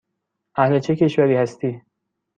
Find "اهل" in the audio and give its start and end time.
0.55-0.79